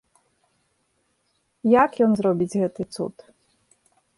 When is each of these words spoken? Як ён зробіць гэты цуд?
Як 1.83 1.91
ён 2.07 2.11
зробіць 2.23 2.51
гэты 2.61 2.81
цуд? 2.97 3.15